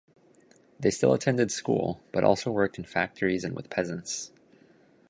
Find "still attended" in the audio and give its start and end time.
0.89-1.51